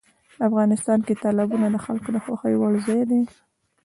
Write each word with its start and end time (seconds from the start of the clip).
افغانستان 0.47 0.99
کې 1.07 1.13
تالابونه 1.23 1.67
د 1.71 1.77
خلکو 1.85 2.09
د 2.13 2.17
خوښې 2.23 2.53
وړ 2.59 2.73
ځای 2.87 3.01
دی. 3.09 3.21